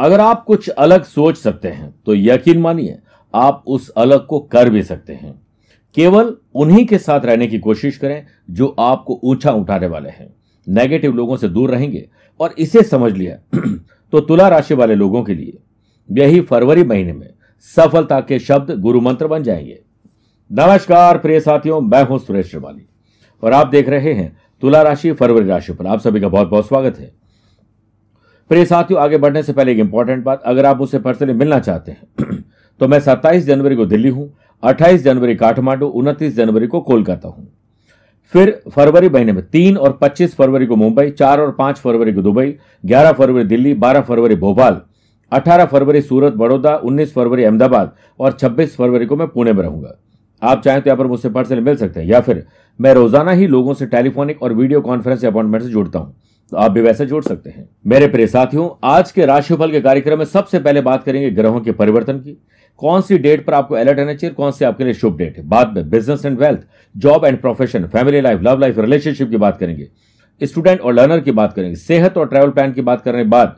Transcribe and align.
अगर 0.00 0.20
आप 0.20 0.44
कुछ 0.44 0.68
अलग 0.68 1.04
सोच 1.04 1.36
सकते 1.36 1.68
हैं 1.68 1.94
तो 2.06 2.14
यकीन 2.14 2.58
मानिए, 2.58 2.98
आप 3.34 3.64
उस 3.66 3.88
अलग 3.88 4.26
को 4.26 4.40
कर 4.40 4.70
भी 4.70 4.82
सकते 4.82 5.12
हैं। 5.12 5.34
केवल 5.94 6.36
उन्हीं 6.54 6.86
के 6.86 6.98
साथ 6.98 7.20
रहने 7.20 7.46
की 7.46 7.58
कोशिश 7.58 7.96
करें 7.96 8.26
जो 8.50 8.66
आपको 8.80 9.20
ऊँचा 9.24 9.50
उठाने 9.50 9.86
वाले 9.86 10.08
हैं। 10.08 10.34
नेगेटिव 10.68 11.14
लोगों 11.14 11.36
से 11.36 11.48
दूर 11.48 11.70
रहेंगे 11.70 12.08
और 12.40 12.54
इसे 12.58 12.82
समझ 12.82 13.12
लिया। 13.12 13.36
तो 14.12 14.20
तुला 14.20 14.48
राशि 14.48 14.74
वाले 14.74 14.94
लोगों 14.94 15.22
के 15.22 15.34
लिए, 15.34 15.58
यही 16.10 16.40
फरवरी 16.40 16.84
महीने 16.84 17.12
में 17.12 17.30
सफलता 17.76 18.20
के 18.20 18.38
शब्द 18.38 18.80
गुरु 18.80 19.00
मंत्र 19.00 19.26
बन 19.26 19.42
जाएँगे। 19.42 19.80
नमस्कार 20.52 21.18
प्रिय 21.18 21.40
साथियों, 21.40 21.80
मैं 21.80 22.04
हूँ 22.04 22.18
सुरेश 22.18 22.50
श्रिवाली। 22.50 22.86
और 23.42 23.52
आप 23.52 23.66
देख 23.66 23.88
रहे 23.88 24.12
हैं 24.12 24.36
तुला 24.60 24.82
राशि 24.82 25.12
फरवरी 25.12 25.46
राशि 25.46 25.72
पर। 25.72 25.86
आप 25.86 26.00
सभी 26.00 26.20
का 26.20 26.28
बहुत 26.28 26.48
बहुत 26.48 26.68
स्वागत 26.68 26.98
है। 26.98 27.19
प्रिय 28.50 28.64
साथियों, 28.64 29.00
आगे 29.02 29.18
बढ़ने 29.18 29.42
से 29.42 29.52
पहले 29.52 29.72
एक 29.72 29.78
इंपॉर्टेंट 29.78 30.22
बात, 30.24 30.42
अगर 30.42 30.66
आप 30.66 30.78
मुझसे 30.78 30.98
पर्सनली 30.98 31.32
मिलना 31.34 31.58
चाहते 31.60 31.92
हैं 31.92 32.42
तो 32.80 32.88
मैं 32.88 32.98
27 33.00 33.44
जनवरी 33.44 33.76
को 33.76 33.84
दिल्ली 33.86 34.08
हूँ 34.08 34.28
28 34.62 35.02
जनवरी 35.02 35.34
काठमांडू 35.36 35.86
29 35.96 36.34
जनवरी 36.36 36.66
को 36.66 36.80
कोलकाता 36.80 37.28
हूँ। 37.28 37.46
फिर 38.34 38.50
फरवरी 38.70 39.08
महीने 39.08 39.32
में 39.32 39.42
तीन 39.44 39.76
और 39.76 39.98
25 40.02 40.34
फरवरी 40.34 40.66
को 40.66 40.76
मुंबई, 40.76 41.10
चार 41.10 41.40
और 41.40 41.50
पाँच 41.52 41.78
फरवरी 41.78 42.12
को 42.12 42.22
दुबई 42.22 42.54
11 42.84 43.12
फरवरी 43.12 43.44
दिल्ली 43.44 43.74
12 43.76 44.02
फरवरी 44.02 44.34
भोपाल 44.36 44.80
18 45.32 45.66
फरवरी 45.66 46.00
सूरत, 46.02 46.32
बड़ौदा 46.34 46.74
19 46.84 47.12
फरवरी 47.12 47.44
अहमदाबाद 47.44 47.92
और 48.20 48.32
26 48.34 48.74
फरवरी 48.76 49.06
को 49.06 49.16
मैं 49.16 49.28
पुणे 49.28 49.52
में 49.52 49.62
रहूँगा। 49.62 49.96
आप 50.42 50.62
चाहें 50.62 50.80
तो 50.82 50.90
यहाँ 50.90 50.98
पर 50.98 51.06
मुझसे 51.06 51.30
पर्सनली 51.30 51.62
मिल 51.62 51.76
सकते 51.76 52.00
हैं, 52.00 52.06
या 52.08 52.20
फिर 52.20 52.44
मैं 52.80 52.94
रोज़ाना 52.94 53.32
ही 53.32 53.46
लोगों 53.46 53.74
से 53.74 53.86
टेलीफोनिक 53.88 54.42
और 54.42 54.52
वीडियो 54.52 54.80
कॉन्फ्रेंस 54.80 55.24
अपॉइंटमेंट 55.24 55.64
से 55.64 55.70
जुड़ता 55.70 55.98
हूँ। 55.98 56.14
आप 56.54 56.70
भी 56.70 56.80
वैसे 56.80 57.06
जोड़ 57.06 57.24
सकते 57.24 57.50
हैं। 57.50 57.68
मेरे 57.86 58.08
प्रिय 58.08 58.26
साथियों, 58.26 58.70
आज 58.84 59.12
के 59.12 59.26
राशिफल 59.26 59.70
के 59.70 59.80
कार्यक्रम 59.80 60.18
में 60.18 60.24
सबसे 60.24 60.58
पहले 60.58 60.80
बात 60.80 61.04
करेंगे 61.04 61.30
ग्रहों 61.30 61.60
के 61.60 61.72
परिवर्तन 61.72 62.18
की। 62.18 62.42
कौन 62.76 63.00
सी 63.00 63.18
डेट 63.18 63.46
पर 63.46 63.54
आपको 63.54 63.74
अलर्ट 63.74 63.98
रहना 63.98 64.14
चाहिए, 64.14 64.34
कौन 64.34 64.50
सी 64.50 64.64
आपके 64.64 64.84
लिए 64.84 64.94
शुभ 64.94 65.16
डेट 65.16 65.36
है? 65.36 65.48
बाद 65.48 65.76
में 65.76 65.90
business 65.90 66.24
and 66.26 66.38
wealth 66.38 66.60
job 66.96 67.24
and 67.24 67.40
profession 67.40 67.86
family 67.86 68.20
life 68.20 68.40
love 68.42 68.58
life 68.58 68.78
relationship 68.78 69.30
की 69.30 69.36
बात 69.36 69.58
करेंगे। 69.58 69.88
स्टूडेंट 70.42 70.80
और 70.80 70.94
लर्नर 70.94 71.20
की 71.20 71.30
बात 71.30 71.52
करेंगे। 71.52 71.76
सेहत 71.76 72.16
और 72.18 72.28
ट्रैवल 72.28 72.50
प्लान 72.50 72.72
की 72.72 72.80
बात 72.80 73.02
करने 73.02 73.22
के 73.22 73.28
बाद, 73.28 73.56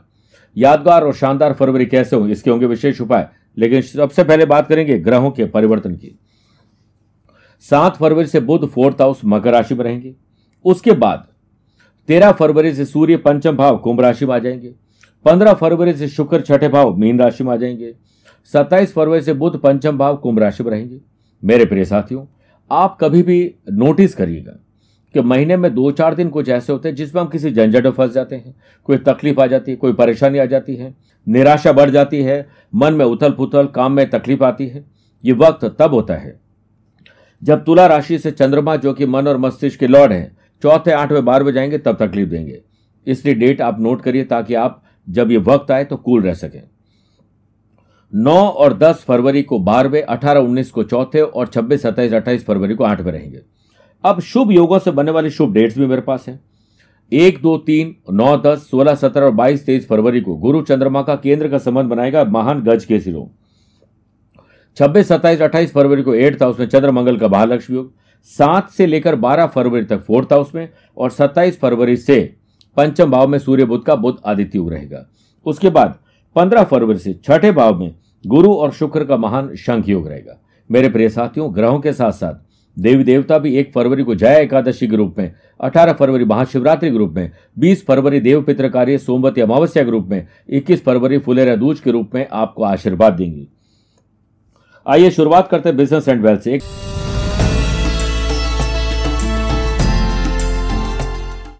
यादगार 0.57 1.03
और 1.03 1.13
शानदार 1.13 1.53
फरवरी 1.53 1.85
कैसे 1.85 2.15
होंगे, 2.15 2.31
इसके 2.31 2.51
होंगे 2.51 2.65
विशेष 2.65 3.01
उपाय। 3.01 3.27
लेकिन 3.57 3.81
सबसे 3.81 4.23
पहले 4.23 4.45
बात 4.45 4.67
करेंगे 4.67 4.99
ग्रहों 4.99 5.31
के 5.31 5.45
परिवर्तन 5.45 5.95
की। 5.95 6.19
सात 7.59 7.97
फरवरी 7.97 8.27
से 8.27 8.39
बुध 8.39 8.69
फोर्थ 8.69 9.01
हाउस 9.01 9.21
मकर 9.25 9.51
राशि 9.51 9.75
में 9.75 9.83
रहेंगे। 9.83 10.15
उसके 10.65 10.91
बाद 10.91 11.27
तेरह 12.07 12.31
फरवरी 12.31 12.73
से 12.73 12.85
सूर्य 12.85 13.17
पंचम 13.17 13.55
भाव 13.57 13.77
कुंभ 13.77 14.01
राशि 14.01 14.25
में 14.25 14.35
आ 14.35 14.39
जाएँगे। 14.39 14.73
पंद्रह 15.25 15.53
फरवरी 15.53 15.93
से 15.93 16.07
शुक्र 16.07 16.41
छठे 16.41 16.67
भाव 16.69 16.95
मीन 16.95 17.19
राशि 17.19 17.43
में 17.43 17.51
आ 17.53 17.55
जाएँगे। 17.55 17.93
सत्ताईस 18.53 18.93
फरवरी 18.93 19.21
से 19.21 19.33
बुध 19.33 19.61
पंचम 19.61 19.97
भाव 19.97 20.17
कुंभ 20.17 20.39
राशि 20.39 20.63
में 20.63 20.71
रहेंगे। 20.71 20.99
मेरे 21.43 21.65
प्रिय 21.65 21.85
साथियों, 21.85 22.25
आप 22.71 22.97
कभी 23.01 23.23
भी 23.23 23.55
नोटिस 23.71 24.15
करिएगा 24.15 24.51
कि 25.15 25.21
महीने 25.21 25.57
में 25.57 25.73
दो 25.75 25.91
चार 25.91 26.15
दिन 26.15 26.29
कुछ 26.29 26.49
ऐसे 26.49 26.73
होते 26.73 26.89
हैं 26.89 26.95
जिसमें 26.95 27.21
हम 27.21 27.27
किसी 27.27 27.51
झंझट 27.51 27.83
में 27.83 27.91
फंस 27.91 28.11
जाते 28.11 28.35
हैं, 28.35 28.55
कोई 28.83 28.97
तकलीफ़ 28.97 29.39
आ 29.41 29.45
जाती 29.47 29.71
है, 29.71 29.77
कोई 29.77 29.93
परेशानी 29.93 30.37
आ 30.37 30.45
जाती 30.45 30.75
है, 30.75 30.95
निराशा 31.27 31.71
बढ़ 31.71 31.89
जाती 31.89 32.21
है, 32.21 32.47
मन 32.75 32.93
में 32.93 33.05
उथल 33.05 33.31
पुथल 33.31 33.67
काम 33.67 33.91
में 33.91 34.09
तकलीफ़ 34.09 34.43
आती 34.43 34.67
है। 34.67 34.85
ये 35.25 35.33
वक्त 35.33 35.75
तब 35.79 35.93
होता 35.93 36.13
है 36.13 36.39
जब 37.43 37.63
तुला 37.63 37.85
राशि 37.87 38.17
से 38.19 38.31
चंद्रमा, 38.31 38.75
जो 38.75 38.93
कि 38.93 39.05
मन 39.05 39.27
और 39.27 39.37
मस्तिष्क 39.37 39.79
के 39.79 39.87
लॉर्ड 39.87 40.11
हैं 40.11 40.37
चौथे 40.63 40.91
आठवें 40.91 41.25
बारहवें 41.25 41.53
जाएँगे, 41.53 41.77
तब 41.77 41.95
तकलीफ़ 41.95 42.29
देंगे। 42.29 42.61
इसलिए 43.07 43.35
डेट 43.35 43.61
आप 43.61 43.79
नोट 43.79 44.01
करिए 44.01 44.23
ताकि 44.23 44.53
आप, 44.53 44.83
जब 45.09 45.31
ये 45.31 45.37
वक्त 45.37 45.71
आए 45.71 45.83
तो 45.83 45.95
कूल 45.95 46.21
रह 46.21 46.33
सकें। 46.33 46.61
नौ 48.15 48.47
और 48.47 48.77
दस 48.77 49.03
फरवरी 49.07 49.41
को 49.43 49.59
बारहवें 49.59 50.01
अठारह 50.01 50.39
उन्नीस 50.39 50.71
को 50.71 50.83
चौथे 50.83 51.21
और 51.21 51.47
छब्बीस, 51.47 51.81
सत्ताईस, 51.81 52.13
अट्ठाईस 52.13 52.45
फरवरी 52.45 52.75
को 52.75 52.83
आठवें 52.83 53.11
रहेंगे। 53.11 53.41
अब 54.03 54.19
शुभ 54.19 54.51
योगों 54.51 54.79
से 54.79 54.91
बनने 54.91 55.11
वाले 55.11 55.29
शुभ 55.29 55.53
डेट्स 55.53 55.77
भी 55.77 55.85
मेरे 55.85 56.01
पास 56.01 56.25
है। 56.27 56.39
एक, 57.11 57.41
दो, 57.41 57.57
तीन, 57.57 57.95
नौ, 58.13 58.37
दस, 58.37 58.69
सोलह, 58.69 58.95
सत्रह 58.95 59.25
और 59.25 59.31
बाईस, 59.31 59.65
तेईस 59.65 59.87
फरवरी 59.87 60.21
को 60.21 60.35
गुरु 60.35 60.61
चंद्रमा 60.61 61.01
का 61.01 61.15
केंद्र 61.15 61.49
का 61.49 61.57
संबंध 61.57 61.89
बनाएगा 61.89 62.23
महान 62.23 62.61
गज 62.63 62.85
के 62.85 62.99
सिरों 62.99 63.25
छब्बीस, 64.77 65.07
सत्ताईस, 65.07 65.41
अट्ठाईस 65.41 65.73
फरवरी 65.73 66.03
को 66.03 66.13
एट्थ 66.15 66.43
हाउस 66.43 66.59
में 66.59 66.67
चंद्र 66.67 66.91
मंगल 66.91 67.17
का 67.17 67.27
महालक्ष्मी 67.27 67.77
योग। 67.77 67.93
सात 68.23 68.69
से 68.69 68.85
लेकर 68.85 69.15
बारह 69.15 69.45
फरवरी 69.45 69.85
तक 69.85 70.01
फोर्थ 70.01 70.33
हाउस 70.33 70.55
में 70.55 70.69
और 70.97 71.09
सत्ताईस 71.09 71.59
फरवरी 71.59 71.97
से 71.97 72.35
पंचम 72.77 73.11
भाव 73.11 73.27
में 73.27 73.39
सूर्य 73.39 73.65
बुद्ध 73.65 73.83
का 73.85 73.95
बुद्ध 73.95 74.19
आदित्य 74.25 74.69
रहेगा। 74.69 75.05
उसके 75.45 75.69
बाद 75.69 75.99
पंद्रह 76.35 76.63
फरवरी 76.63 76.99
से 76.99 77.13
छठे 77.13 77.51
भाव 77.51 77.79
में 77.79 77.95
गुरु 78.27 78.53
और 78.53 78.71
शुक्र 78.71 79.05
का 79.05 79.17
महान 79.17 79.55
शंख 79.55 79.89
योग 79.89 80.07
रहेगा। 80.07 80.39
मेरे 80.71 80.89
प्रिय 80.89 81.09
साथियों, 81.09 81.55
ग्रहों 81.55 81.79
के 81.79 81.93
साथ 81.93 82.11
साथ 82.11 82.33
देवी 82.79 83.03
देवता 83.03 83.37
भी 83.37 83.55
एक 83.55 83.71
फरवरी 83.73 84.03
को 84.03 84.15
जया 84.15 84.37
एकादशी 84.37 84.87
के 84.87 84.95
रूप 84.95 85.15
में, 85.17 85.33
अठारह 85.61 85.93
फरवरी 85.93 86.25
महाशिवरात्रि 86.25 86.91
के 86.91 86.97
रूप 86.97 87.13
में, 87.13 87.31
बीस 87.59 87.85
फरवरी 87.85 88.19
देव 88.19 88.41
पित्र 88.41 88.69
कार्य, 88.69 88.97
सोमवती 88.97 89.41
अमावस्या 89.41 89.83
के 89.83 89.91
रूप 89.91 90.07
में, 90.07 90.27
इक्कीस 90.49 90.83
फरवरी 90.83 91.17
फुलेरा 91.17 91.55
दूज 91.55 91.79
के 91.79 91.91
रूप 91.91 92.15
में 92.15 92.27
आपको 92.31 92.63
आशीर्वाद 92.63 93.13
देंगी। 93.13 93.47
आइए 94.87 95.11
शुरुआत 95.11 95.47
करते 95.47 95.69
हैं 95.69 95.77
बिज़नेस 95.77 96.07
एंड 96.07 96.21
वेल्थ 96.21 96.41
से। 96.41 96.59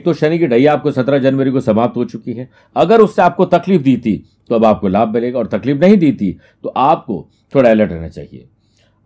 तो 0.03 0.13
शनि 0.13 0.39
की 0.39 0.47
ढैया 0.47 0.73
आपको 0.73 0.91
17 0.91 1.19
जनवरी 1.19 1.51
को 1.51 1.59
समाप्त 1.61 1.97
हो 1.97 2.05
चुकी 2.05 2.33
है। 2.33 2.49
अगर 2.75 3.01
उससे 3.01 3.21
आपको 3.21 3.45
तकलीफ़ 3.47 3.81
दी 3.81 3.95
थी 3.97 4.15
तो 4.49 4.55
अब 4.55 4.65
आपको 4.65 4.87
लाभ 4.87 5.13
मिलेगा 5.13 5.39
और 5.39 5.47
तकलीफ़ 5.47 5.77
नहीं 5.77 5.97
दी 5.97 6.11
थी 6.11 6.31
तो 6.63 6.69
आपको 6.69 7.27
थोड़ा 7.53 7.69
अलर्ट 7.69 7.91
रहना 7.91 8.07
चाहिए। 8.09 8.47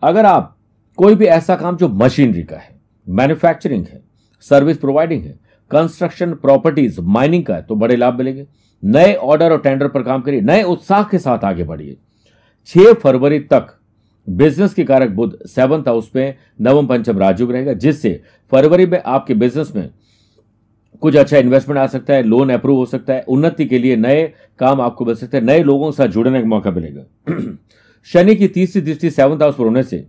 अगर 0.04 0.26
आप 0.26 0.56
कोई 0.98 1.16
भी 1.16 1.26
ऐसा 1.28 1.56
काम 1.56 1.78
जो 1.78 1.88
मशीनरी 1.90 2.44
का 2.44 2.58
है, 2.58 2.76
मैन्युफैक्चरिंग 3.08 3.86
है, 3.86 4.02
सर्विस 4.46 4.78
प्रोवाइडिंग 4.78 5.24
है, 5.24 5.40
कंस्ट्रक्शन 5.72 6.34
प्रॉपर्टीज़, 6.36 7.00
माइनिंग 7.02 7.44
का 7.46 7.56
है 7.56 7.62
तो 7.62 7.76
बड़े 7.76 7.96
लाभ 7.96 8.18
मिलेंगे। 8.18 8.46
नए 8.84 9.14
ऑर्डर 9.14 9.52
और 9.52 9.62
टेंडर 9.62 9.88
पर 9.88 10.04
काम 10.04 10.22
करिए, 10.22 10.42
नए 10.42 10.64
उत्साह 10.64 11.04
के 11.04 11.20
साथ 11.20 11.44
आगे 11.44 11.64
बढ़िए। 11.64 11.98
छह 12.70 12.94
फरवरी 12.94 13.40
तक 13.42 13.74
बिज़नेस 14.28 14.74
के 14.74 14.84
कारक 14.84 15.10
बुद्ध 15.10 15.46
सेवंथ 15.46 15.88
हाउस 15.88 16.10
में 16.16 16.36
नवम 16.62 16.88
पंचम 16.88 17.20
राजयोग 17.20 17.52
रहेगा, 17.52 17.74
जिससे 17.74 18.22
फरवरी 18.52 18.86
में 18.86 19.02
आपके 19.02 19.34
बिज़नेस 19.34 19.72
में 19.76 19.90
कुछ 21.02 21.16
अच्छा 21.16 21.38
इन्वेस्टमेंट 21.38 21.80
आ 21.80 21.86
सकता 21.88 22.14
है 22.14 22.24
लोन 22.24 22.50
अप्रूव 22.50 22.78
हो 22.78 22.86
सकता 22.86 23.14
है, 23.14 23.22
उन्नति 23.22 23.66
के 23.66 23.80
लिए 23.80 23.96
नए 23.96 24.24
काम 24.60 24.82
आपको 24.82 25.06
मिल 25.06 25.16
सकते 25.16 25.38
हैं, 25.38 25.44
नए 25.44 25.64
लोगों 25.64 25.92
के 25.92 25.96
साथ 25.98 26.08
जुड़ने 26.08 26.42
का 26.42 26.48
मौका 26.48 26.72
मिलेगा। 26.72 27.36
शनि 28.10 28.36
की 28.36 28.48
तीसरी 28.48 28.82
दृष्टि 28.82 29.10
सेवंथ 29.10 29.42
हाउस 29.42 29.56
पर 29.56 29.64
होने 29.64 29.84
से 29.84 30.06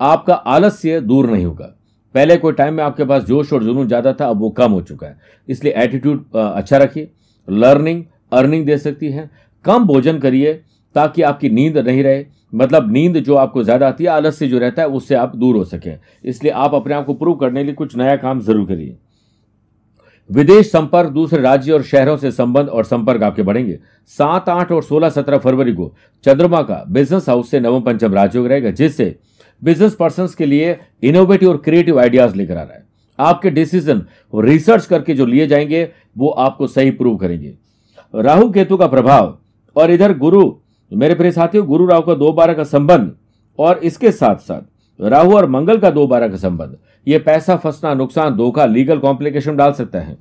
आपका 0.00 0.34
आलस्य 0.34 1.00
दूर 1.00 1.30
नहीं 1.30 1.44
होगा। 1.44 1.74
पहले 2.14 2.36
कोई 2.36 2.52
टाइम 2.52 2.74
में 2.74 2.82
आपके 2.84 3.04
पास 3.04 3.22
जोश 3.22 3.52
और 3.52 3.64
जुनून 3.64 3.86
ज़्यादा 3.88 4.12
था, 4.12 4.26
अब 4.26 4.40
वो 4.40 4.50
कम 4.50 4.72
हो 4.72 4.80
चुका 4.82 5.06
है। 5.06 5.16
इसलिए 5.48 5.72
एटीट्यूड 5.76 6.24
अच्छा 6.34 6.78
रखिए। 6.78 7.10
लर्निंग 7.48 8.04
अर्निंग 8.32 8.66
दे 8.66 8.78
सकती 8.78 9.10
है। 9.10 9.30
कम 9.64 9.86
भोजन 9.86 10.18
करिए 10.18 10.52
ताकि 10.94 11.22
आपकी 11.22 11.50
नींद 11.50 11.78
नहीं 11.78 12.02
रहे। 12.02 12.24
मतलब 12.54 12.92
नींद 12.92 13.18
जो 13.18 13.34
आपको 13.34 13.62
ज़्यादा 13.62 13.88
आती 13.88 14.04
है, 14.04 14.10
आलस्य 14.10 14.46
जो 14.48 14.58
रहता 14.58 14.82
है, 14.82 14.88
उससे 14.88 15.14
आप 15.14 15.36
दूर 15.36 15.56
हो 15.56 15.64
सकें। 15.64 15.98
इसलिए 16.24 16.52
आप 16.52 16.74
अपने 16.74 16.94
आप 16.94 17.06
को 17.06 17.14
प्रूव 17.14 17.36
करने 17.36 17.60
के 17.60 17.64
लिए 17.64 17.74
कुछ 17.74 17.96
नया 17.96 18.16
काम 18.16 18.40
ज़रूर 18.40 18.66
करिए। 18.66 18.96
विदेश 20.30 20.70
संपर्क 20.70 21.10
दूसरे 21.10 21.40
राज्य 21.42 21.72
और 21.72 21.82
शहरों 21.82 22.16
से 22.16 22.30
संबंध 22.30 22.68
और 22.68 22.84
संपर्क 22.84 23.22
आपके 23.22 23.42
बढ़ेंगे। 23.42 23.78
सात, 24.06 24.48
आठ 24.48 24.72
और 24.72 24.82
सोलह, 24.82 25.08
सत्रह 25.08 25.38
फरवरी 25.38 25.72
को 25.72 25.92
चंद्रमा 26.24 26.62
का 26.62 26.84
बिज़नेस 26.88 27.28
हाउस 27.28 27.50
से 27.50 27.60
नवम 27.60 27.80
पंचम 27.80 28.14
राजयोग 28.14 28.46
रहेगा 28.46 28.70
जिससे 28.70 29.14
बिज़नेस 29.62 29.94
पर्सन 29.94 30.28
के 30.38 30.46
लिए 30.46 30.78
इनोवेटिव 31.02 31.48
और 31.48 31.56
क्रिएटिव 31.56 32.00
आइडियाज़ 32.00 32.34
लेकर 32.34 32.56
आ 32.56 32.62
रहा 32.62 32.74
है। 32.74 32.86
आपके 33.18 33.50
डिसीज़न 33.50 34.04
रिसर्च 34.34 34.86
करके 34.86 35.14
जो 35.14 35.26
लिए 35.26 35.46
जाएँगे, 35.46 35.88
वो 36.18 36.28
आपको 36.28 36.66
सही 36.66 36.90
प्रूव 36.90 37.16
करेंगे। 37.16 37.54
राहु 38.14 38.50
केतु 38.50 38.76
का 38.76 38.86
प्रभाव 38.86 39.38
और 39.76 39.90
इधर 39.90 40.16
गुरु, 40.18 40.52
मेरे 40.92 41.14
प्रिय 41.14 41.32
साथियों, 41.32 41.66
गुरु 41.66 41.86
राहु 41.86 42.02
का 42.02 42.14
दो 42.14 42.32
बारह 42.32 42.54
का 42.54 42.64
संबंध 42.64 43.12
और 43.58 43.78
इसके 43.78 44.10
साथ 44.12 44.36
साथ 44.36 45.02
राहु 45.02 45.36
और 45.36 45.48
मंगल 45.48 45.78
का 45.78 45.90
दो 45.90 46.06
बारह 46.06 46.28
का 46.28 46.36
संबंध। 46.36 46.76
ये 47.08 47.18
पैसा 47.20 47.56
फंसना, 47.56 47.92
नुकसान, 47.94 48.34
धोखा, 48.36 48.64
लीगल 48.66 48.98
कॉम्प्लिकेशन 48.98 49.56
डाल 49.56 49.72
सकता 49.72 50.00
है। 50.00 50.16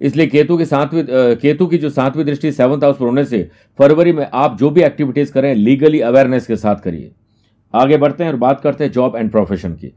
इसलिए 0.00 0.26
केतु 0.26 0.56
की 0.58 0.64
सातवीं 0.64 1.04
केतु 1.36 1.66
की 1.66 1.78
जो 1.78 1.90
सातवीं 1.90 2.24
दृष्टि 2.24 2.52
सेवंथ 2.52 2.82
हाउस 2.84 2.96
पर 2.96 3.04
होने 3.04 3.24
से 3.24 3.48
फरवरी 3.78 4.12
में 4.12 4.26
आप 4.34 4.58
जो 4.58 4.70
भी 4.70 4.82
एक्टिविटीज़ 4.82 5.32
करें 5.32 5.54
लीगली 5.54 6.00
अवेयरनेस 6.02 6.46
के 6.46 6.56
साथ 6.56 6.76
करिए। 6.76 7.10
आगे 7.74 7.96
बढ़ते 7.96 8.24
हैं 8.24 8.30
और 8.30 8.36
बात 8.38 8.60
करते 8.60 8.84
हैं 8.84 8.92
जॉब 8.92 9.16
एंड 9.16 9.30
प्रोफेशन 9.30 9.72
की। 9.74 9.92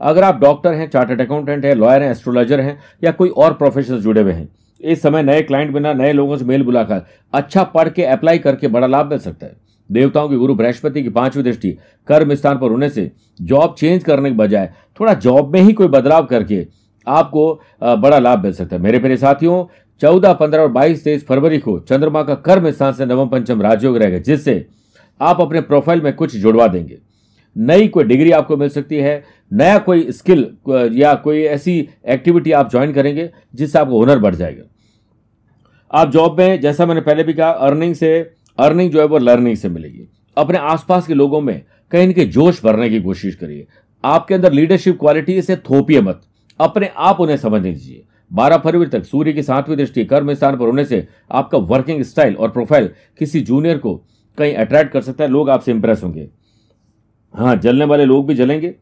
अगर 0.00 0.24
आप 0.24 0.40
डॉक्टर 0.40 0.74
हैं 0.74 0.88
चार्टर्ड 0.90 1.20
अकाउंटेंट 1.20 1.64
हैं 1.64 1.74
लॉयर 1.74 2.02
हैं 2.02 2.10
एस्ट्रोलॉजर 2.10 2.60
हैं, 2.60 2.78
या 3.04 3.10
कोई 3.12 3.28
और 3.28 3.52
प्रोफेशन 3.54 3.98
जुड़े 3.98 4.20
हुए 4.20 4.32
हैं 4.32 4.48
इस 4.80 5.02
समय 5.02 5.22
नए 5.22 5.42
क्लाइंट 5.42 5.72
बिना 5.72 5.92
नए 5.92 6.12
लोगों 6.12 6.36
से 6.36 6.44
मेल 6.44 6.62
बुलाकर 6.62 7.02
अच्छा 7.32 7.62
पढ़ 7.64 7.88
के 7.88 8.04
अप्लाई 8.04 8.38
करके 8.38 8.68
बड़ा 8.68 8.86
लाभ 8.86 9.10
मिल 9.10 9.18
सकता 9.18 9.46
है। 9.46 9.56
देवताओं 9.90 10.28
के 10.28 10.36
गुरु 10.36 10.54
बृहस्पति 10.54 11.02
की 11.02 11.08
पांचवी 11.08 11.42
दृष्टि, 11.42 11.70
कर्म 12.08 12.34
स्थान 12.34 12.58
पर 12.58 12.70
होने 12.70 12.88
से 12.88 13.10
जॉब 13.40 13.74
चेंज 13.78 14.04
करने 14.04 14.30
के 14.30 14.36
बजाय 14.36 14.72
थोड़ा 15.00 15.14
जॉब 15.14 15.52
में 15.52 15.60
ही 15.60 15.72
कोई 15.72 15.88
बदलाव 15.88 16.26
करके 16.26 16.66
आपको 17.06 17.52
बड़ा 17.82 18.18
लाभ 18.18 18.42
मिल 18.42 18.52
सकता 18.52 18.76
है। 18.76 18.82
मेरे 18.82 18.98
प्रिय 18.98 19.16
साथियों, 19.16 19.64
चौदह, 20.00 20.32
पंद्रह 20.32 20.62
और 20.62 20.68
बाईस, 20.68 21.04
तेईस 21.04 21.26
फरवरी 21.26 21.58
को 21.58 21.78
चंद्रमा 21.80 22.22
का 22.22 22.34
कर्म 22.36 22.70
स्थान 22.70 22.92
से 22.92 23.06
नवम, 23.06 23.28
पंचम 23.28 23.62
राजयोग 23.62 23.96
रहेगा, 23.96 24.18
जिससे 24.18 24.66
आप 25.20 25.40
अपने 25.40 25.60
प्रोफ़ाइल 25.62 26.00
में 26.02 26.12
कुछ 26.14 26.36
जुड़वा 26.36 26.66
देंगे। 26.68 26.98
नई 27.56 27.88
कोई 27.88 28.04
डिग्री 28.04 28.30
आपको 28.30 28.56
मिल 28.56 28.68
सकती 28.68 28.96
है, 28.96 29.24
नया 29.52 29.78
कोई 29.78 30.12
स्किल, 30.12 30.50
या 30.92 31.14
कोई 31.14 31.42
ऐसी 31.42 31.88
एक्टिविटी 32.08 32.52
आप 32.52 32.70
ज्वाइन 32.70 32.92
करेंगे 32.92 33.30
जिससे 33.54 33.78
आपको 33.78 33.98
हुनर 33.98 34.18
बढ़ 34.18 34.34
जाएगा। 34.34 34.64
आप 35.90 36.10
जॉब 36.10 36.38
में, 36.38 36.60
जैसा 36.60 36.86
मैंने 36.86 37.00
पहले 37.00 37.22
भी 37.22 37.32
कहा 37.32 37.50
अर्निंग 37.50 37.94
से 37.94 38.18
अर्निंग 38.58 38.90
जो 38.90 39.00
है 39.00 39.06
वो 39.06 39.18
लर्निंग 39.18 39.56
से 39.56 39.68
मिलेगी। 39.68 40.08
अपने 40.36 40.58
आसपास 40.58 41.06
के 41.06 41.14
लोगों 41.14 41.40
में 41.40 41.62
कहीं 41.92 42.14
के 42.14 42.24
जोश 42.26 42.62
भरने 42.64 42.88
की 42.90 43.00
कोशिश 43.00 43.34
करिए। 43.34 43.66
आपके 44.04 44.34
अंदर 44.34 44.52
लीडरशिप 44.52 44.98
क्वालिटी 44.98 45.40
से 45.42 45.56
थोपिए 45.56 46.00
मत। 46.00 46.22
अपने 46.60 46.90
आप 46.96 47.20
उन्हें 47.20 47.36
समझने 47.36 47.72
दीजिए 47.72 48.02
बारह 48.30 48.56
फरवरी 48.56 48.88
तक 48.88 49.04
सूर्य 49.04 49.32
की 49.32 49.42
सातवीं 49.42 49.76
दृष्टि, 49.76 50.04
कर्म 50.04 50.32
स्थान 50.34 50.56
पर 50.56 50.66
होने 50.66 50.84
से 50.84 51.06
आपका 51.30 51.58
वर्किंग 51.58 52.02
स्टाइल 52.02 52.34
और 52.34 52.50
प्रोफ़ाइल 52.50 52.90
किसी 53.18 53.40
जूनियर 53.40 53.78
को 53.78 53.94
कहीं 54.38 54.54
अट्रैक्ट 54.54 54.92
कर 54.92 55.00
सकता 55.00 55.24
है। 55.24 55.30
लोग 55.30 55.50
आपसे 55.50 55.72
इंप्रेस 55.72 56.02
होंगे। 56.04 56.28
हाँ 57.36 57.56
जलने 57.56 57.84
वाले 57.84 58.04
लोग 58.04 58.26
भी 58.26 58.34
जलेंगे। 58.34 58.74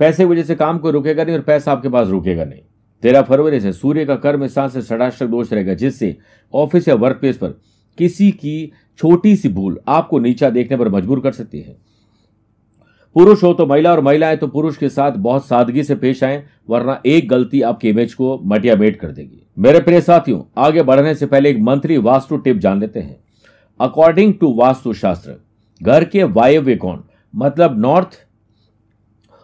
पैसे 0.00 0.24
की 0.24 0.30
वजह 0.30 0.42
से 0.42 0.54
काम 0.54 0.78
कोई 0.78 0.92
रुकेगा 0.92 1.24
नहीं 1.24 1.36
और 1.36 1.42
पैसा 1.42 1.72
आपके 1.72 1.88
पास 1.88 2.08
रुकेगा 2.08 2.44
नहीं। 2.44 2.60
तेरह 3.02 3.22
फरवरी 3.22 3.60
से 3.60 3.72
सूर्य 3.72 4.04
का 4.04 4.16
कर्म 4.16 4.46
स्थान 4.46 4.68
से 4.68 4.82
षडाष्टक 4.82 5.26
दोष 5.26 5.52
रहेगा, 5.52 5.74
जिससे 5.74 6.16
ऑफ़िस 6.54 6.88
या 6.88 6.94
वर्क 6.94 7.16
प्लेस 7.16 7.36
पर 7.36 7.54
किसी 7.98 8.30
की 8.30 8.72
छोटी 8.98 9.34
सी 9.36 9.48
भूल 9.48 9.78
आपको 9.88 10.18
नीचा 10.18 10.50
देखने 10.50 10.76
पर 10.76 10.88
मजबूर 10.88 11.20
कर 11.20 11.32
सकती 11.32 11.60
है। 11.60 11.76
पुरुष 13.16 13.42
हो 13.42 13.52
तो 13.52 13.66
महिला 13.66 13.90
और 13.92 14.00
महिलाएँ 14.00 14.36
तो 14.36 14.46
पुरुष 14.46 14.76
के 14.76 14.88
साथ 14.88 15.12
बहुत 15.12 15.46
सादगी 15.46 15.82
से 15.82 15.94
पेश 15.94 16.24
आए, 16.24 16.42
वरना 16.70 17.00
एक 17.06 17.28
गलती 17.28 17.62
आपकी 17.62 17.88
इमेज 17.88 18.14
को 18.14 18.38
मटियामेट 18.44 18.96
कर 18.96 19.08
देगी। 19.08 19.42
मेरे 19.58 19.80
प्रिय 19.80 20.00
साथियों, 20.00 20.42
आगे 20.58 20.82
बढ़ने 20.82 21.14
से 21.14 21.26
पहले 21.26 21.50
एक 21.50 21.58
मंत्री 21.60 21.98
वास्तु 21.98 22.36
टिप 22.36 22.56
जान 22.56 22.80
लेते 22.80 23.00
हैं। 23.00 23.16
अकॉर्डिंग 23.80 24.34
टू 24.34 24.54
वास्तु 24.54 24.92
शास्त्र 24.92 25.36
घर 25.80 26.04
के 26.04 26.24
वायव्य 26.24 26.76
कौन? 26.76 27.04
मतलब 27.34 27.78
नॉर्थ 27.80 28.08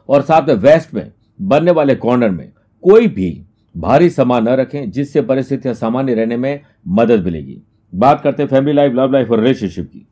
और 0.09 0.23
साथ 0.23 0.49
में 0.49 0.55
वेस्ट 0.55 0.95
में, 0.95 1.13
बनने 1.43 1.71
वाले 1.71 1.95
कॉर्नर 1.95 2.31
में, 2.31 2.53
कोई 2.83 3.07
भी 3.07 3.45
भारी 3.77 4.11
सामान 4.11 4.45
न 4.45 4.49
रखें, 4.49 4.91
जिससे 4.91 5.23
परिस्थितियाँ 5.23 5.75
सामान्य 5.75 6.15
रहने 6.15 6.37
में 6.37 6.61
मदद 6.89 7.25
मिलेगी। 7.25 7.63
बात 7.95 8.21
करते 8.21 8.43
हैं 8.43 8.51
फैमिली 8.51 8.73
लाइफ, 8.73 8.93
लव 8.93 9.13
लाइफ 9.13 9.31
और 9.31 9.41
रिलेशनशिप 9.41 9.87
की। 9.87 10.07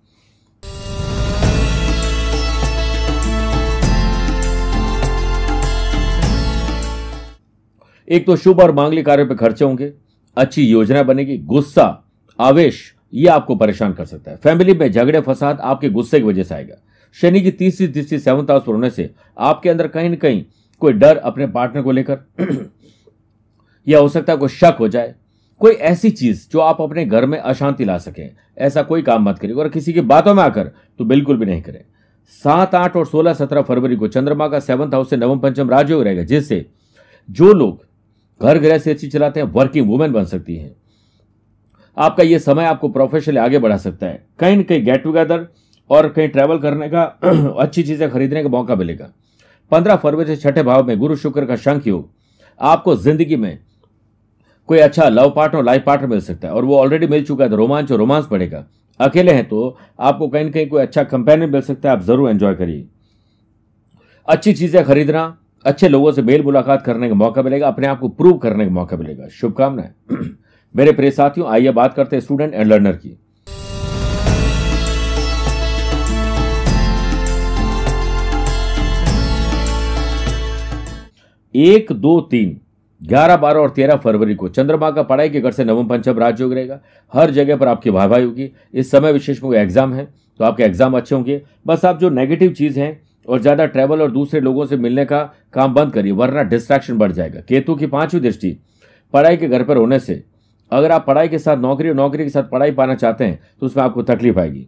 एक 8.08 8.26
तो 8.26 8.36
शुभ 8.36 8.60
और 8.60 8.72
मांगलिक 8.72 9.06
कार्यों 9.06 9.26
पर 9.26 9.34
खर्चे 9.34 9.64
होंगे, 9.64 9.92
अच्छी 10.36 10.66
योजना 10.66 11.02
बनेगी, 11.02 11.38
गुस्सा, 11.38 12.04
आवेश, 12.40 12.94
ये 13.14 13.26
आपको 13.26 13.56
परेशान 13.56 13.92
कर 13.92 14.04
सकता 14.04 14.30
है। 14.30 14.36
फैमिली 14.36 14.74
में 14.74 14.92
झगड़े, 14.92 15.20
फसाद 15.20 15.60
आपके 15.60 15.90
गुस्से 15.90 16.20
की 16.20 16.26
वजह 16.26 16.42
से 16.42 16.54
आएगा। 16.54 16.74
शनि 17.20 17.40
की 17.40 17.50
तीसरी 17.50 17.86
दृष्टि 17.86 18.18
सेवंथ 18.18 18.50
हाउस 18.50 18.62
पर 18.66 18.72
होने 18.72 18.90
से 18.90 19.10
आपके 19.38 19.68
अंदर 19.68 19.88
कहीं 19.88 20.10
ना 20.10 20.16
कहीं 20.16 20.44
कोई 20.80 20.92
डर 20.92 21.16
अपने 21.16 21.46
पार्टनर 21.46 21.82
को 21.82 21.90
लेकर 21.90 22.18
या 23.88 23.98
हो 23.98 24.08
सकता 24.08 24.32
है 24.32 24.38
कोई 24.38 24.48
शक 24.48 24.76
हो 24.80 24.88
जाए। 24.88 25.14
कोई 25.60 25.72
ऐसी 25.72 26.10
चीज़ 26.10 26.48
जो 26.52 26.60
आप 26.60 26.80
अपने 26.80 27.04
घर 27.04 27.26
में 27.26 27.38
अशांति 27.38 27.84
ला 27.84 27.98
सकें। 27.98 28.36
ऐसा 28.58 28.82
कोई 28.82 29.02
काम 29.02 29.28
मत 29.28 29.38
करिए। 29.38 29.54
और 29.54 29.68
किसी 29.68 29.92
की 29.92 30.00
बातों 30.00 30.34
में 30.34 30.42
आकर 30.42 30.70
तो 30.98 31.04
बिल्कुल 31.04 31.36
भी 31.36 31.46
नहीं 31.46 31.62
करें। 31.62 31.84
सात, 32.44 32.74
आठ 32.74 32.96
और 32.96 33.06
सोलह, 33.06 33.32
सत्रह 33.34 33.62
फरवरी 33.62 33.96
को 33.96 34.08
चंद्रमा 34.08 34.48
का 34.48 34.60
सेवंथ 34.60 34.92
हाउस 34.92 35.10
से 35.10 35.16
नवम, 35.16 35.38
पंचम 35.38 35.70
राजयोग 35.70 36.02
रहेगा, 36.02 36.22
जिससे 36.22 36.66
जो 37.30 37.52
लोग 37.52 37.84
घर 38.42 38.58
गृह 38.58 38.78
से 38.78 38.90
अच्छी 38.90 39.08
चलाते 39.08 39.40
हैं 39.40 39.46
वर्किंग 39.46 39.88
वुमेन 39.88 40.12
बन 40.12 40.24
सकती 40.24 40.56
हैं। 40.56 40.76
आपका 41.96 42.22
यह 42.22 42.38
समय 42.38 42.64
आपको 42.64 42.88
प्रोफेशनली 42.88 43.38
आगे 43.38 43.58
बढ़ा 43.58 43.76
सकता 43.76 44.06
है। 44.06 44.26
कहीं 44.38 44.56
ना 44.56 44.62
कहीं 44.62 44.84
गेट 44.84 45.02
टुगेदर 45.02 45.46
और 45.90 46.08
कहीं 46.08 46.28
ट्रैवल 46.28 46.58
करने 46.58 46.88
का, 46.88 47.02
अच्छी 47.58 47.82
चीज़ें 47.82 48.10
खरीदने 48.10 48.42
का 48.42 48.48
मौका 48.48 48.74
मिलेगा। 48.74 49.12
पंद्रह 49.72 49.96
फरवरी 49.96 50.36
से 50.36 50.36
छठे 50.42 50.62
भाव 50.62 50.86
में 50.86 50.98
गुरु 50.98 51.16
शुक्र 51.16 51.44
का 51.46 51.56
शंख 51.56 51.86
योग। 51.86 52.08
आपको 52.60 52.96
ज़िंदगी 52.96 53.36
में 53.36 53.58
कोई 54.68 54.78
अच्छा 54.78 55.08
लव 55.08 55.30
पार्टनर 55.30 55.64
लाइफ 55.64 55.82
पार्टनर 55.86 56.08
मिल 56.08 56.20
सकता 56.20 56.48
है 56.48 56.54
और 56.54 56.64
वो 56.64 56.78
ऑलरेडी 56.78 57.06
मिल 57.06 57.24
चुका 57.24 57.44
है 57.44 57.50
तो 57.50 57.56
रोमांच 57.56 57.92
और 57.92 57.98
रोमांस 57.98 58.26
बढ़ेगा। 58.30 58.64
अकेले 59.00 59.32
हैं 59.32 59.48
तो 59.48 59.76
आपको 60.00 60.28
कहीं 60.28 60.44
ना 60.44 60.50
कहीं 60.50 60.66
कोई 60.68 60.82
अच्छा 60.82 61.02
कंपेनियन 61.04 61.50
मिल 61.50 61.60
सकता 61.62 61.88
है, 61.88 61.96
आप 61.96 62.02
ज़रूर 62.02 62.30
एंजॉय 62.30 62.54
करिए। 62.54 62.86
अच्छी 64.28 64.52
चीज़ें 64.52 64.84
खरीदना, 64.84 65.36
अच्छे 65.64 65.88
लोगों 65.88 66.12
से 66.12 66.22
मेल 66.22 66.42
मुलाकात 66.42 66.82
करने 66.82 67.08
का 67.08 67.14
मौका 67.14 67.42
मिलेगा, 67.42 67.68
अपने 67.68 67.86
आप 67.86 68.00
को 68.00 68.08
प्रूव 68.08 68.38
करने 68.38 68.64
का 68.64 68.70
मौका 68.70 68.96
मिलेगा। 68.96 69.28
शुभकामनाएँ। 69.28 69.90
मेरे 70.76 70.92
प्रिय 70.92 71.10
साथियों, 71.10 71.48
आइए 71.48 71.70
बात 71.70 71.94
करते 71.94 72.16
हैं 72.16 72.20
स्टूडेंट 72.20 72.54
एंड 72.54 72.66
लर्नर 72.66 72.92
की। 72.92 73.16
एक, 81.56 81.92
दो, 81.92 82.20
तीन, 82.22 82.60
ग्यारह, 83.00 83.36
बारह 83.36 83.60
और 83.60 83.70
तेरह 83.70 83.96
फरवरी 83.96 84.34
को 84.34 84.48
चंद्रमा 84.50 84.90
का 84.90 85.02
पढ़ाई 85.04 85.28
के 85.30 85.40
घर 85.40 85.52
से 85.52 85.64
नवम 85.64 85.88
पंचम 85.88 86.18
राजयोग 86.18 86.52
रहेगा। 86.52 86.80
हर 87.12 87.30
जगह 87.30 87.56
पर 87.56 87.68
आपकी 87.68 87.90
भाई 87.90 88.24
होगी। 88.24 88.50
इस 88.74 88.90
समय 88.90 89.12
विशेष 89.12 89.42
में 89.44 89.58
एग्ज़ाम 89.58 89.94
है 89.94 90.04
तो 90.40 90.44
आपके 90.44 90.62
एग्ज़ाम 90.62 90.96
अच्छे 90.96 91.14
होंगे। 91.14 91.40
बस 91.66 91.84
आप 91.84 91.98
जो 91.98 92.10
नेगेटिव 92.10 92.52
चीज़ 92.52 92.78
है 92.80 92.88
और 93.28 93.40
ज़्यादा 93.40 93.66
ट्रैवल 93.66 94.02
और 94.02 94.10
दूसरे 94.12 94.40
लोगों 94.40 94.66
से 94.66 94.76
मिलने 94.78 95.04
का 95.04 95.22
काम 95.52 95.74
बंद 95.74 95.92
करिए, 95.92 96.12
वरना 96.12 96.42
डिस्ट्रैक्शन 96.44 96.98
बढ़ 96.98 97.12
जाएगा। 97.12 97.40
केतु 97.40 97.74
की 97.74 97.86
पांचवी 97.88 98.20
दृष्टि, 98.20 98.56
पढ़ाई 99.14 99.36
के 99.36 99.48
घर 99.48 99.64
पर 99.64 99.76
होने 99.76 99.98
से, 100.00 100.22
अगर 100.72 100.92
आप 100.92 101.06
पढ़ाई 101.06 101.28
के 101.28 101.38
साथ 101.38 101.56
नौकरी 101.58 101.88
और 101.88 101.94
नौकरी 101.94 102.24
के 102.24 102.30
साथ 102.30 102.50
पढ़ाई 102.50 102.70
पाना 102.72 102.94
चाहते 102.96 103.24
हैं 103.24 103.38
तो 103.60 103.66
उसमें 103.66 103.82
आपको 103.84 104.02
तकलीफ़ 104.04 104.38
आएगी। 104.38 104.66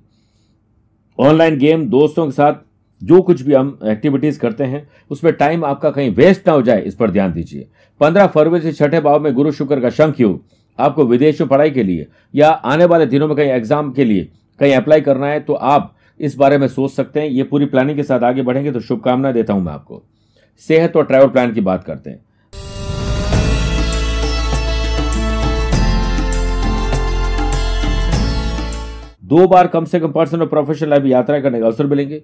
ऑनलाइन 1.18 1.58
गेम 1.58 1.88
दोस्तों 1.90 2.26
के 2.26 2.32
साथ 2.32 2.52
जो 3.00 3.20
कुछ 3.22 3.42
भी 3.42 3.54
हम 3.54 3.78
एक्टिविटीज़ 3.86 4.38
करते 4.40 4.64
हैं, 4.64 4.86
उसमें 5.10 5.32
टाइम 5.34 5.64
आपका 5.64 5.90
कहीं 5.90 6.10
वेस्ट 6.12 6.48
ना 6.48 6.54
हो 6.54 6.62
जाए, 6.62 6.80
इस 6.82 6.94
पर 6.94 7.10
ध्यान 7.10 7.32
दीजिए। 7.32 7.66
पंद्रह 8.00 8.26
फरवरी 8.28 8.60
से 8.62 8.72
छठे 8.74 9.00
भाव 9.00 9.20
में 9.20 9.32
गुरु 9.34 9.52
शुक्र 9.52 9.80
का 9.80 9.90
शंख 9.90 10.20
योग, 10.20 10.40
आपको 10.78 11.04
विदेश 11.06 11.40
में 11.40 11.48
पढ़ाई 11.50 11.70
के 11.70 11.82
लिए 11.82 12.06
या 12.34 12.48
आने 12.48 12.84
वाले 12.84 13.06
दिनों 13.06 13.28
में 13.28 13.36
कहीं 13.36 13.50
एग्ज़ाम 13.50 13.92
के 13.92 14.04
लिए 14.04 14.28
कहीं 14.60 14.74
अप्लाई 14.74 15.00
करना 15.00 15.26
है 15.26 15.40
तो 15.40 15.54
आप 15.54 15.94
इस 16.20 16.36
बारे 16.36 16.58
में 16.58 16.66
सोच 16.68 16.90
सकते 16.90 17.20
हैं। 17.20 17.28
ये 17.28 17.42
पूरी 17.44 17.66
प्लानिंग 17.66 17.96
के 17.96 18.02
साथ 18.02 18.22
आगे 18.22 18.42
बढ़ेंगे 18.42 18.72
तो 18.72 18.80
शुभकामना 18.80 19.32
देता 19.32 19.52
हूँ 19.52 19.62
मैं 19.62 19.72
आपको। 19.72 20.02
सेहत 20.62 20.96
और 20.96 21.04
ट्रैवल 21.06 21.28
प्लान 21.28 21.52
की 21.52 21.60
बात 21.62 21.84
करते 21.84 22.10
हैं। 22.10 22.26
दो 29.24 29.46
बार 29.46 29.66
कम 29.68 29.84
से 29.84 30.00
कम 30.00 30.12
पर्सनल 30.12 30.40
और 30.40 30.48
प्रोफेशनल 30.48 30.90
लाइफ 30.90 31.04
यात्रा 31.06 31.40
करने 31.40 31.60
का 31.60 31.66
अवसर 31.66 31.86
मिलेंगे। 31.86 32.22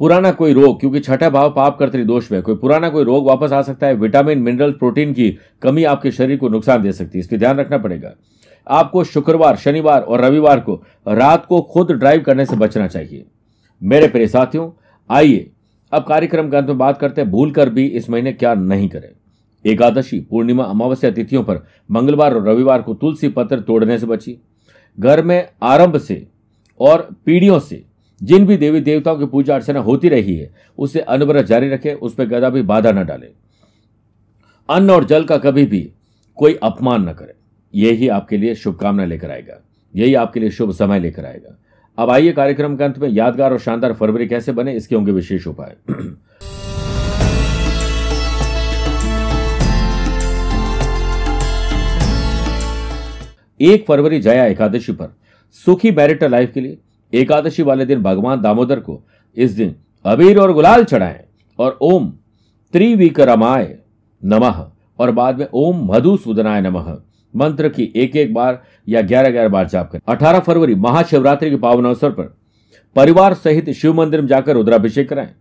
पुराना 0.00 0.30
कोई 0.32 0.52
रोग, 0.52 0.78
क्योंकि 0.80 1.00
छठा 1.00 1.28
भाव 1.30 1.52
पाप 1.54 1.78
करते 1.78 2.04
दोष 2.04 2.30
में 2.32 2.40
कोई 2.42 2.54
पुराना 2.54 2.88
कोई 2.88 3.04
रोग 3.04 3.26
वापस 3.26 3.52
आ 3.52 3.60
सकता 3.62 3.86
है, 3.86 3.94
विटामिन, 3.94 4.38
मिनरल, 4.38 4.72
प्रोटीन 4.72 5.12
की 5.12 5.30
कमी 5.62 5.84
आपके 5.84 6.10
शरीर 6.10 6.36
को 6.36 6.48
नुकसान 6.48 6.82
दे 6.82 6.92
सकती 6.92 7.18
है। 7.18 7.20
इसके 7.20 7.38
ध्यान 7.38 7.56
रखना 7.56 7.78
पड़ेगा। 7.78 8.12
आपको 8.66 9.04
शुक्रवार, 9.04 9.56
शनिवार 9.56 10.00
और 10.00 10.20
रविवार 10.20 10.60
को 10.60 10.74
रात 11.08 11.46
को 11.46 11.60
खुद 11.62 11.92
ड्राइव 11.92 12.22
करने 12.22 12.44
से 12.46 12.56
बचना 12.56 12.86
चाहिए। 12.86 13.24
मेरे 13.82 14.08
प्रिय 14.08 14.26
साथियों, 14.26 14.70
आइए 15.10 15.50
अब 15.92 16.04
कार्यक्रम 16.04 16.50
के 16.50 16.56
अंत 16.56 16.66
में 16.66 16.78
बात 16.78 16.98
करते 16.98 17.20
हैं। 17.20 17.30
भूल 17.30 17.50
कर 17.50 17.68
भी 17.68 17.86
इस 17.86 18.10
महीने 18.10 18.32
क्या 18.32 18.54
नहीं 18.54 18.88
करें। 18.88 19.08
एकादशी, 19.64 20.20
पूर्णिमा, 20.20 20.64
अमावस्या 20.64 21.10
तिथियों 21.10 21.42
पर 21.42 21.64
मंगलवार 21.90 22.34
और 22.34 22.48
रविवार 22.48 22.82
को 22.82 22.94
तुलसी 22.94 23.28
पत्र 23.28 23.60
तोड़ने 23.60 23.98
से 23.98 24.06
बची 24.06 24.36
घर 24.98 25.22
में 25.22 25.48
आरंभ 25.62 25.96
से 25.96 26.26
और 26.80 27.08
पीढ़ियों 27.26 27.58
से 27.58 27.82
जिन 28.22 28.46
भी 28.46 28.56
देवी 28.56 28.80
देवताओं 28.80 29.18
की 29.18 29.26
पूजा 29.26 29.54
अर्चना 29.54 29.80
होती 29.80 30.08
रही 30.08 30.36
है, 30.36 30.54
उसे 30.78 31.00
अनवरत 31.00 31.44
जारी 31.44 31.68
रखे, 31.68 31.92
उस 31.92 32.14
पर 32.14 32.26
कदा 32.26 32.50
भी 32.50 32.62
बाधा 32.62 32.92
न 32.92 33.04
डाले। 33.04 33.26
अन्न 34.68 34.90
और 34.90 35.04
जल 35.04 35.24
का 35.24 35.36
कभी 35.36 35.66
भी 35.66 35.92
कोई 36.36 36.54
अपमान 36.54 37.08
न 37.08 37.12
करें। 37.12 37.34
यही 37.74 38.08
आपके 38.08 38.36
लिए 38.36 38.54
शुभकामना 38.54 39.04
लेकर 39.04 39.30
आएगा। 39.30 39.60
यही 39.96 40.14
आपके 40.14 40.40
लिए 40.40 40.50
शुभ 40.50 40.72
समय 40.72 41.00
लेकर 41.00 41.24
आएगा। 41.24 41.58
अब 41.98 42.10
आइए 42.10 42.32
कार्यक्रम 42.32 42.76
के 42.76 42.84
अंत 42.84 42.98
में 42.98 43.08
यादगार 43.08 43.52
और 43.52 43.58
शानदार 43.58 43.92
फरवरी 43.92 44.26
कैसे 44.26 44.52
बने, 44.52 44.72
इसके 44.72 44.94
होंगे 44.94 45.12
विशेष 45.12 45.46
उपाय। 45.46 45.76
एक 53.60 53.84
फरवरी 53.88 54.20
जया 54.20 54.44
एकादशी 54.44 54.92
पर 54.92 55.16
सुखी 55.52 55.90
मैरिटल 55.90 56.30
लाइफ 56.30 56.52
के 56.52 56.60
लिए 56.60 56.78
एकादशी 57.14 57.62
वाले 57.62 57.84
दिन 57.84 58.02
भगवान 58.02 58.40
दामोदर 58.40 58.80
को 58.80 59.02
इस 59.36 59.50
दिन 59.50 59.74
अबीर 60.04 60.38
और 60.38 60.52
गुलाल 60.52 60.84
चढ़ाएँ 60.84 61.20
और 61.58 61.78
ओम 61.82 62.12
त्रिविक्रमाय 62.72 63.78
नमः 64.22 64.64
और 64.98 65.10
बाद 65.10 65.38
में 65.38 65.46
ओम 65.54 65.84
मधुसूदनाय 65.92 66.60
नमः 66.60 66.96
मंत्र 67.34 67.68
की 67.68 67.92
एक 67.96 68.16
एक 68.16 68.34
बार 68.34 68.62
या 68.88 69.00
ग्यारह 69.02 69.30
ग्यारह 69.30 69.48
बार 69.48 69.68
जाप 69.68 69.90
करें। 69.90 70.00
अठारह 70.08 70.38
फरवरी, 70.38 70.74
महाशिवरात्रि 70.74 71.50
के 71.50 71.56
पावन 71.56 71.84
अवसर 71.84 72.10
पर 72.10 72.34
परिवार 72.96 73.34
सहित 73.34 73.70
शिव 73.70 73.94
मंदिर 73.94 74.20
में 74.20 74.28
जाकर 74.28 74.54
रुद्राभिषेक 74.54 75.08
कराएँ। 75.08 75.34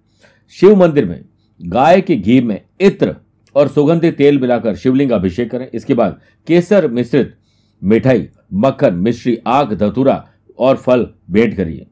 शिव 0.56 0.76
मंदिर 0.76 1.06
में 1.06 1.24
गाय 1.62 2.02
के 2.02 2.16
घी 2.16 2.40
में 2.42 2.62
इत्र 2.82 3.16
और 3.56 3.68
सुगंधित 3.68 4.18
तेल 4.18 4.40
मिलाकर 4.40 4.76
शिवलिंग 4.76 5.12
अभिषेक 5.12 5.52
करें। 5.52 5.68
इसके 5.74 5.94
बाद 5.94 6.20
केसर 6.48 6.88
मिश्रित 6.88 7.34
मिठाई, 7.82 8.28
मक्खन, 8.54 8.94
मिश्री, 8.94 9.38
आग, 9.48 9.74
धतुरा 9.74 10.16
और 10.60 10.76
फल 10.78 11.08
भेंट 11.32 11.56
करिए। 11.58 11.86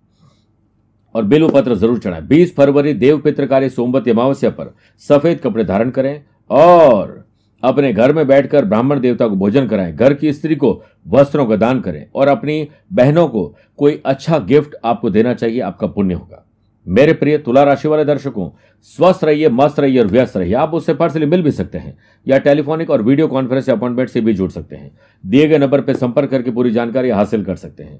और 1.15 1.24
बेलू 1.24 1.48
पत्र 1.50 1.75
ज़रूर 1.75 2.00
चढ़ाएँ। 2.00 2.22
बीस 2.24 2.56
फरवरी 2.56 2.94
देव 2.96 3.18
पित्रकारी 3.20 3.70
सोमवती 3.70 4.12
अमावस्या 4.12 4.50
पर 4.50 4.74
सफ़ेद 5.10 5.39
कपड़े 5.39 5.63
धारण 5.63 5.89
करें 5.89 6.22
और 6.50 7.20
अपने 7.63 7.91
घर 7.94 8.13
में 8.13 8.25
बैठकर 8.27 8.65
ब्राह्मण 8.65 9.00
देवता 9.00 9.27
को 9.27 9.36
भोजन 9.36 9.68
कराएँ। 9.68 9.94
घर 9.94 10.13
की 10.13 10.32
स्त्री 10.34 10.56
को 10.56 10.82
वस्त्रों 11.08 11.46
का 11.46 11.56
दान 11.56 11.82
करें 11.82 12.06
और 12.15 12.27
अपनी 12.27 12.68
बहनों 12.94 13.27
को 13.27 13.46
कोई 13.80 14.01
अच्छा 14.06 14.39
गिफ्ट 14.39 14.75
आपको 14.86 15.10
देना 15.10 15.34
चाहिए, 15.34 15.60
आपका 15.62 15.88
पुण्य 15.88 16.13
होगा। 16.13 16.46
मेरे 16.88 17.13
प्रिय 17.13 17.38
तुला 17.38 17.63
राशि 17.63 17.88
वाले 17.88 18.06
दर्शकों, 18.06 18.50
स्वस्थ 18.89 19.24
रहिए, 19.24 19.50
मस्त 19.50 19.80
रहिए 19.80 20.00
और 20.00 20.08
व्यस्त 20.08 20.38
रहिए। 20.38 20.53
आप 20.53 20.74
उससे 20.74 20.94
पर्सनली 20.94 21.25
मिल 21.25 21.41
भी 21.41 21.51
सकते 21.51 21.77
हैं 21.77 21.98
या 22.27 22.38
टेलीफोनिक 22.39 22.89
और 22.89 23.01
वीडियो 23.01 23.27
कॉन्फ्रेंस 23.27 23.70
अपॉइंटमेंट 23.70 24.10
से 24.10 24.22
भी 24.22 24.34
जुड़ 24.34 24.50
सकते 24.51 24.75
हैं। 24.75 24.91
दिए 25.24 25.48
गए 25.48 25.58
नंबर 25.58 25.82
पर 25.82 25.96
संपर्क 25.96 26.30
करके 26.30 26.51
पूरी 26.51 26.72
जानकारी 26.72 27.10
हासिल 27.10 27.44
कर 27.46 27.56
सकते 27.56 27.84
हैं। 27.84 28.00